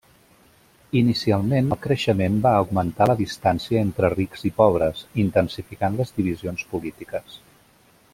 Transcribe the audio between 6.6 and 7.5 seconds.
polítiques.